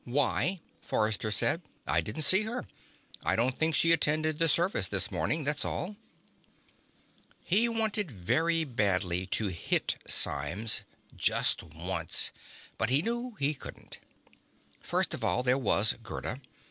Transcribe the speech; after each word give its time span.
"Why?" 0.03 0.61
Forrester 0.81 1.29
said. 1.29 1.61
"I 1.85 2.01
didn't 2.01 2.23
see 2.23 2.41
her. 2.41 2.65
I 3.23 3.35
don't 3.35 3.55
think 3.55 3.75
she 3.75 3.91
attended 3.91 4.39
the 4.39 4.47
service 4.47 4.87
this 4.87 5.11
morning, 5.11 5.43
that's 5.43 5.63
all." 5.63 5.95
He 7.43 7.69
wanted 7.69 8.09
very 8.09 8.63
badly 8.63 9.27
to 9.27 9.49
hit 9.49 9.97
Symes. 10.07 10.81
Just 11.15 11.61
once. 11.61 12.31
But 12.79 12.89
he 12.89 13.03
knew 13.03 13.35
he 13.39 13.53
couldn't. 13.53 13.99
First 14.79 15.13
of 15.13 15.23
all, 15.23 15.43
there 15.43 15.59
was 15.59 15.93
Gerda. 16.01 16.41